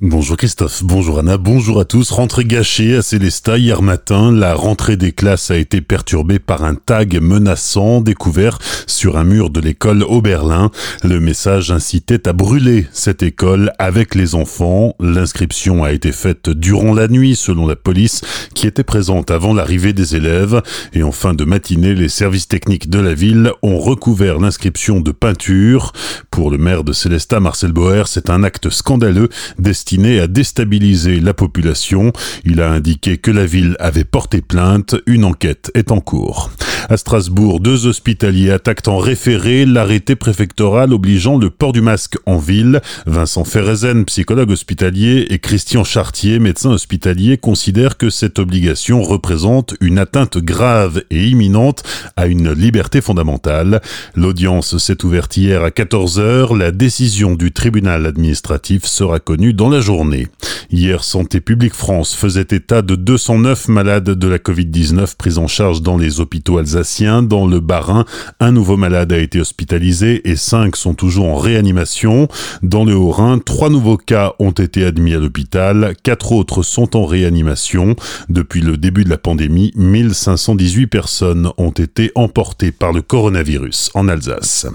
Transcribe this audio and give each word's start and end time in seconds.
Bonjour 0.00 0.36
Christophe, 0.36 0.84
bonjour 0.84 1.18
Anna, 1.18 1.38
bonjour 1.38 1.80
à 1.80 1.84
tous. 1.84 2.12
Rentrée 2.12 2.44
gâchée 2.44 2.94
à 2.94 3.02
Célestat 3.02 3.58
hier 3.58 3.82
matin. 3.82 4.30
La 4.30 4.54
rentrée 4.54 4.96
des 4.96 5.10
classes 5.10 5.50
a 5.50 5.56
été 5.56 5.80
perturbée 5.80 6.38
par 6.38 6.62
un 6.62 6.76
tag 6.76 7.20
menaçant 7.20 8.00
découvert 8.00 8.60
sur 8.86 9.18
un 9.18 9.24
mur 9.24 9.50
de 9.50 9.58
l'école 9.58 10.04
Oberlin. 10.04 10.70
Le 11.02 11.18
message 11.18 11.72
incitait 11.72 12.28
à 12.28 12.32
brûler 12.32 12.86
cette 12.92 13.24
école 13.24 13.72
avec 13.80 14.14
les 14.14 14.36
enfants. 14.36 14.94
L'inscription 15.00 15.82
a 15.82 15.90
été 15.90 16.12
faite 16.12 16.48
durant 16.48 16.94
la 16.94 17.08
nuit 17.08 17.34
selon 17.34 17.66
la 17.66 17.74
police 17.74 18.20
qui 18.54 18.68
était 18.68 18.84
présente 18.84 19.32
avant 19.32 19.52
l'arrivée 19.52 19.94
des 19.94 20.14
élèves. 20.14 20.62
Et 20.92 21.02
en 21.02 21.10
fin 21.10 21.34
de 21.34 21.44
matinée, 21.44 21.96
les 21.96 22.08
services 22.08 22.46
techniques 22.46 22.88
de 22.88 23.00
la 23.00 23.14
ville 23.14 23.50
ont 23.62 23.80
recouvert 23.80 24.38
l'inscription 24.38 25.00
de 25.00 25.10
peinture. 25.10 25.92
Pour 26.30 26.52
le 26.52 26.58
maire 26.58 26.84
de 26.84 26.92
Célestat, 26.92 27.40
Marcel 27.40 27.72
Boer, 27.72 28.04
c'est 28.06 28.30
un 28.30 28.44
acte 28.44 28.70
scandaleux 28.70 29.28
destiné 29.58 29.87
à 29.96 30.26
déstabiliser 30.26 31.18
la 31.20 31.32
population. 31.32 32.12
Il 32.44 32.60
a 32.60 32.70
indiqué 32.70 33.16
que 33.16 33.30
la 33.30 33.46
ville 33.46 33.74
avait 33.78 34.04
porté 34.04 34.42
plainte. 34.42 34.96
Une 35.06 35.24
enquête 35.24 35.70
est 35.74 35.90
en 35.90 36.00
cours. 36.00 36.50
À 36.88 36.96
Strasbourg, 36.96 37.60
deux 37.60 37.86
hospitaliers 37.86 38.50
attaquent 38.50 38.88
en 38.88 38.98
référé 38.98 39.66
l'arrêté 39.66 40.16
préfectoral 40.16 40.92
obligeant 40.92 41.36
le 41.36 41.50
port 41.50 41.72
du 41.72 41.80
masque 41.80 42.16
en 42.26 42.38
ville. 42.38 42.80
Vincent 43.06 43.44
Ferrezen, 43.44 44.04
psychologue 44.04 44.50
hospitalier, 44.50 45.26
et 45.30 45.38
Christian 45.38 45.84
Chartier, 45.84 46.38
médecin 46.38 46.70
hospitalier, 46.70 47.36
considèrent 47.36 47.96
que 47.96 48.10
cette 48.10 48.38
obligation 48.38 49.02
représente 49.02 49.74
une 49.80 49.98
atteinte 49.98 50.38
grave 50.38 51.02
et 51.10 51.26
imminente 51.26 51.82
à 52.16 52.26
une 52.26 52.52
liberté 52.52 53.00
fondamentale. 53.00 53.80
L'audience 54.14 54.78
s'est 54.78 55.04
ouverte 55.04 55.36
hier 55.36 55.64
à 55.64 55.70
14h. 55.70 56.56
La 56.56 56.70
décision 56.70 57.34
du 57.34 57.52
tribunal 57.52 58.06
administratif 58.06 58.84
sera 58.84 59.18
connue 59.18 59.52
dans 59.52 59.68
la 59.68 59.80
journée. 59.80 60.28
Hier, 60.70 61.02
Santé 61.02 61.40
publique 61.40 61.74
France 61.74 62.14
faisait 62.14 62.42
état 62.50 62.82
de 62.82 62.94
209 62.94 63.68
malades 63.68 64.10
de 64.10 64.28
la 64.28 64.38
Covid-19 64.38 65.16
pris 65.16 65.38
en 65.38 65.46
charge 65.46 65.80
dans 65.80 65.96
les 65.96 66.20
hôpitaux 66.20 66.58
Dans 66.68 67.46
le 67.46 67.60
Bas-Rhin, 67.60 68.04
un 68.40 68.52
nouveau 68.52 68.76
malade 68.76 69.12
a 69.12 69.18
été 69.18 69.40
hospitalisé 69.40 70.28
et 70.28 70.36
cinq 70.36 70.76
sont 70.76 70.92
toujours 70.92 71.26
en 71.26 71.36
réanimation. 71.36 72.28
Dans 72.62 72.84
le 72.84 72.94
Haut-Rhin, 72.94 73.38
trois 73.38 73.70
nouveaux 73.70 73.96
cas 73.96 74.34
ont 74.38 74.50
été 74.50 74.84
admis 74.84 75.14
à 75.14 75.18
l'hôpital, 75.18 75.94
quatre 76.02 76.32
autres 76.32 76.62
sont 76.62 76.94
en 76.94 77.06
réanimation. 77.06 77.96
Depuis 78.28 78.60
le 78.60 78.76
début 78.76 79.04
de 79.04 79.10
la 79.10 79.16
pandémie, 79.16 79.72
1518 79.76 80.88
personnes 80.88 81.50
ont 81.56 81.70
été 81.70 82.12
emportées 82.14 82.72
par 82.72 82.92
le 82.92 83.00
coronavirus 83.00 83.90
en 83.94 84.06
Alsace. 84.06 84.66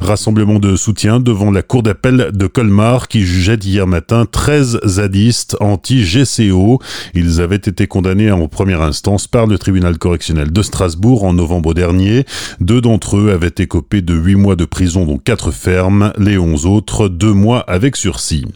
Rassemblement 0.00 0.58
de 0.58 0.76
soutien 0.76 1.20
devant 1.20 1.50
la 1.50 1.62
cour 1.62 1.82
d'appel 1.82 2.30
de 2.32 2.46
Colmar 2.46 3.08
qui 3.08 3.22
jugeait 3.22 3.56
hier 3.56 3.86
matin 3.86 4.26
13 4.30 4.80
zadistes 4.84 5.56
anti-GCO. 5.60 6.80
Ils 7.14 7.40
avaient 7.40 7.56
été 7.56 7.86
condamnés 7.86 8.30
en 8.30 8.48
première 8.48 8.82
instance 8.82 9.26
par 9.26 9.46
le 9.46 9.58
tribunal 9.58 9.98
correctionnel 9.98 10.52
de 10.52 10.62
Strasbourg 10.62 11.24
en 11.24 11.32
novembre 11.32 11.74
dernier. 11.74 12.24
Deux 12.60 12.80
d'entre 12.80 13.16
eux 13.16 13.32
avaient 13.32 13.54
écopé 13.58 14.02
de 14.02 14.14
8 14.14 14.36
mois 14.36 14.56
de 14.56 14.64
prison 14.64 15.04
dont 15.04 15.18
4 15.18 15.50
fermes, 15.50 16.12
les 16.18 16.38
11 16.38 16.66
autres 16.66 17.08
2 17.08 17.32
mois 17.32 17.60
avec 17.60 17.96
sursis. 17.96 18.46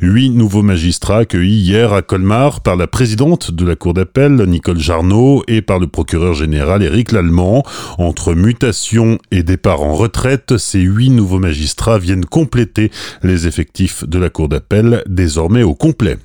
Huit 0.00 0.30
nouveaux 0.30 0.62
magistrats 0.62 1.18
accueillis 1.18 1.58
hier 1.58 1.92
à 1.92 2.02
Colmar 2.02 2.60
par 2.60 2.76
la 2.76 2.86
présidente 2.86 3.50
de 3.50 3.66
la 3.66 3.74
Cour 3.74 3.94
d'appel, 3.94 4.44
Nicole 4.46 4.78
Jarnot, 4.78 5.42
et 5.48 5.60
par 5.60 5.80
le 5.80 5.88
procureur 5.88 6.34
général 6.34 6.84
Éric 6.84 7.10
Lallemand. 7.10 7.64
Entre 7.98 8.34
mutation 8.34 9.18
et 9.32 9.42
départ 9.42 9.82
en 9.82 9.94
retraite, 9.94 10.56
ces 10.56 10.80
huit 10.80 11.10
nouveaux 11.10 11.40
magistrats 11.40 11.98
viennent 11.98 12.24
compléter 12.24 12.92
les 13.24 13.48
effectifs 13.48 14.04
de 14.04 14.20
la 14.20 14.30
Cour 14.30 14.48
d'appel, 14.48 15.02
désormais 15.08 15.64
au 15.64 15.74
complet. 15.74 16.16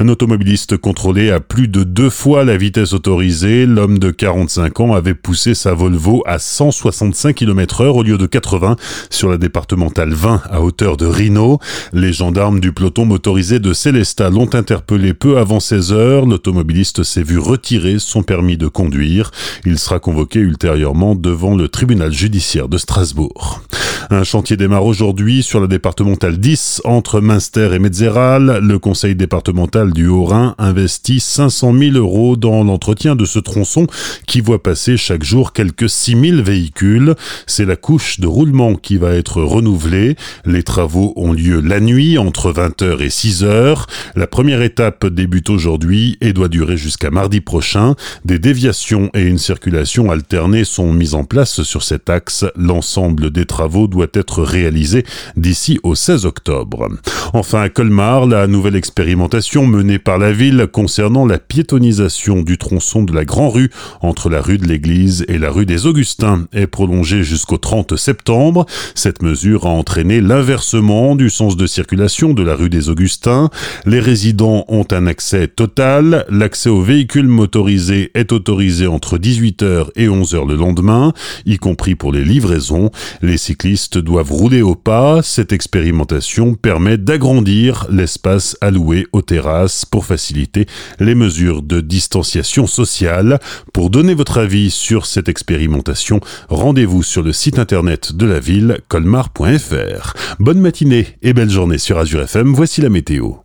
Un 0.00 0.06
automobiliste 0.06 0.76
contrôlé 0.76 1.30
à 1.32 1.40
plus 1.40 1.66
de 1.66 1.82
deux 1.82 2.08
fois 2.08 2.44
la 2.44 2.56
vitesse 2.56 2.92
autorisée, 2.92 3.66
l'homme 3.66 3.98
de 3.98 4.12
45 4.12 4.78
ans 4.78 4.94
avait 4.94 5.14
poussé 5.14 5.54
sa 5.54 5.74
Volvo 5.74 6.22
à 6.24 6.38
165 6.38 7.34
km 7.34 7.80
heure 7.80 7.96
au 7.96 8.04
lieu 8.04 8.16
de 8.16 8.26
80 8.26 8.76
sur 9.10 9.28
la 9.28 9.38
départementale 9.38 10.12
20 10.12 10.42
à 10.50 10.60
hauteur 10.60 10.96
de 10.96 11.06
Rhino. 11.06 11.58
Les 11.92 12.12
gendarmes 12.12 12.60
du 12.60 12.72
peloton 12.72 13.06
motorisé 13.06 13.58
de 13.58 13.72
Célestat 13.72 14.30
l'ont 14.30 14.54
interpellé 14.54 15.14
peu 15.14 15.36
avant 15.38 15.58
16 15.58 15.92
heures. 15.92 16.26
L'automobiliste 16.26 17.02
s'est 17.02 17.24
vu 17.24 17.40
retirer 17.40 17.98
son 17.98 18.22
permis 18.22 18.56
de 18.56 18.68
conduire. 18.68 19.32
Il 19.66 19.80
sera 19.80 19.98
convoqué 19.98 20.38
ultérieurement 20.38 21.16
devant 21.16 21.56
le 21.56 21.68
tribunal 21.68 22.12
judiciaire 22.12 22.68
de 22.68 22.78
Strasbourg. 22.78 23.62
Un 24.10 24.24
chantier 24.24 24.56
démarre 24.56 24.86
aujourd'hui 24.86 25.42
sur 25.42 25.60
la 25.60 25.66
départementale 25.66 26.38
10 26.38 26.82
entre 26.84 27.20
Münster 27.20 27.70
et 27.74 27.78
Metzeral. 27.78 28.60
Le 28.62 28.78
conseil 28.78 29.14
départemental 29.14 29.87
du 29.92 30.06
Haut-Rhin 30.06 30.54
investit 30.58 31.20
500 31.20 31.76
000 31.78 31.96
euros 31.96 32.36
dans 32.36 32.64
l'entretien 32.64 33.14
de 33.14 33.26
ce 33.26 33.38
tronçon 33.38 33.86
qui 34.26 34.40
voit 34.40 34.62
passer 34.62 34.96
chaque 34.96 35.24
jour 35.24 35.52
quelques 35.52 35.90
6 35.90 36.30
000 36.30 36.42
véhicules. 36.42 37.14
C'est 37.46 37.66
la 37.66 37.76
couche 37.76 38.18
de 38.18 38.26
roulement 38.26 38.74
qui 38.74 38.96
va 38.96 39.14
être 39.14 39.42
renouvelée. 39.42 40.16
Les 40.46 40.62
travaux 40.62 41.12
ont 41.16 41.34
lieu 41.34 41.60
la 41.60 41.80
nuit 41.80 42.16
entre 42.16 42.50
20h 42.50 43.02
et 43.02 43.08
6h. 43.08 43.84
La 44.16 44.26
première 44.26 44.62
étape 44.62 45.06
débute 45.06 45.50
aujourd'hui 45.50 46.16
et 46.22 46.32
doit 46.32 46.48
durer 46.48 46.78
jusqu'à 46.78 47.10
mardi 47.10 47.42
prochain. 47.42 47.94
Des 48.24 48.38
déviations 48.38 49.10
et 49.12 49.22
une 49.22 49.38
circulation 49.38 50.10
alternée 50.10 50.64
sont 50.64 50.92
mises 50.94 51.14
en 51.14 51.24
place 51.24 51.62
sur 51.62 51.82
cet 51.82 52.08
axe. 52.08 52.46
L'ensemble 52.56 53.30
des 53.30 53.44
travaux 53.44 53.86
doit 53.86 53.98
doit 53.98 54.06
être 54.12 54.44
réalisé 54.44 55.04
d'ici 55.36 55.80
au 55.82 55.96
16 55.96 56.24
octobre. 56.24 56.88
Enfin, 57.32 57.62
à 57.62 57.68
Colmar, 57.68 58.26
la 58.26 58.46
nouvelle 58.46 58.76
expérimentation 58.76 59.66
menée 59.78 60.00
par 60.00 60.18
la 60.18 60.32
ville 60.32 60.66
concernant 60.72 61.24
la 61.24 61.38
piétonisation 61.38 62.42
du 62.42 62.58
tronçon 62.58 63.04
de 63.04 63.14
la 63.14 63.24
Grand 63.24 63.48
Rue 63.48 63.70
entre 64.00 64.28
la 64.28 64.40
rue 64.40 64.58
de 64.58 64.66
l'Église 64.66 65.24
et 65.28 65.38
la 65.38 65.52
rue 65.52 65.66
des 65.66 65.86
Augustins 65.86 66.48
est 66.52 66.66
prolongée 66.66 67.22
jusqu'au 67.22 67.58
30 67.58 67.94
septembre. 67.94 68.66
Cette 68.96 69.22
mesure 69.22 69.66
a 69.66 69.70
entraîné 69.70 70.20
l'inversement 70.20 71.14
du 71.14 71.30
sens 71.30 71.56
de 71.56 71.68
circulation 71.68 72.34
de 72.34 72.42
la 72.42 72.56
rue 72.56 72.70
des 72.70 72.88
Augustins. 72.88 73.50
Les 73.86 74.00
résidents 74.00 74.64
ont 74.66 74.86
un 74.90 75.06
accès 75.06 75.46
total. 75.46 76.24
L'accès 76.28 76.70
aux 76.70 76.82
véhicules 76.82 77.28
motorisés 77.28 78.10
est 78.14 78.32
autorisé 78.32 78.88
entre 78.88 79.16
18h 79.16 79.90
et 79.94 80.08
11h 80.08 80.48
le 80.48 80.56
lendemain, 80.56 81.12
y 81.46 81.58
compris 81.58 81.94
pour 81.94 82.10
les 82.10 82.24
livraisons. 82.24 82.90
Les 83.22 83.36
cyclistes 83.36 83.98
doivent 83.98 84.32
rouler 84.32 84.62
au 84.62 84.74
pas. 84.74 85.22
Cette 85.22 85.52
expérimentation 85.52 86.54
permet 86.54 86.98
d'agrandir 86.98 87.86
l'espace 87.90 88.56
alloué 88.60 89.06
aux 89.12 89.22
terrasses 89.22 89.67
pour 89.90 90.04
faciliter 90.04 90.66
les 90.98 91.14
mesures 91.14 91.62
de 91.62 91.80
distanciation 91.80 92.66
sociale. 92.66 93.38
Pour 93.72 93.90
donner 93.90 94.14
votre 94.14 94.38
avis 94.38 94.70
sur 94.70 95.06
cette 95.06 95.28
expérimentation, 95.28 96.20
rendez-vous 96.48 97.02
sur 97.02 97.22
le 97.22 97.32
site 97.32 97.58
internet 97.58 98.12
de 98.12 98.26
la 98.26 98.40
ville 98.40 98.78
colmar.fr. 98.88 100.14
Bonne 100.38 100.60
matinée 100.60 101.06
et 101.22 101.32
belle 101.32 101.50
journée 101.50 101.78
sur 101.78 101.98
Azure 101.98 102.22
FM. 102.22 102.52
Voici 102.52 102.80
la 102.80 102.88
météo. 102.88 103.38